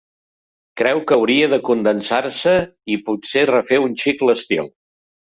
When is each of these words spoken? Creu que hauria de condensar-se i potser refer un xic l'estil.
Creu 0.81 0.99
que 1.09 1.13
hauria 1.17 1.49
de 1.51 1.59
condensar-se 1.67 2.53
i 2.95 2.97
potser 3.09 3.43
refer 3.49 3.79
un 3.89 3.93
xic 4.05 4.25
l'estil. 4.31 4.71